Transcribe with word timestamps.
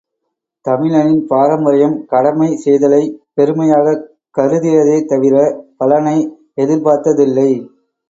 தமிழனின் 0.65 1.27
பாரம்பரியம் 1.27 2.05
கடமை 2.05 2.59
செய்தலைப் 2.65 3.13
பெருமையாகக் 3.33 4.03
கருதியதே 4.37 4.99
தவிர, 5.05 5.35
பலனை 5.77 6.17
எதிர்பார்த்த 6.57 7.13
தில்லை. 7.13 7.51